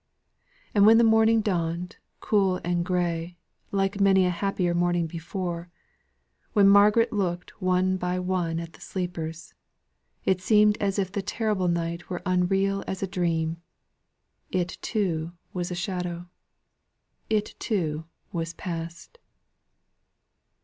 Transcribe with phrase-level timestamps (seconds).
[0.73, 3.37] And when the morning dawned, cool and gray,
[3.69, 5.69] like many a happier morning before
[6.53, 9.53] when Margaret looked one by one at the sleepers,
[10.25, 13.57] it seemed as if the terrible night were unreal as a dream;
[14.49, 16.25] it, too, was a shadow.
[17.29, 19.19] It, too, was past.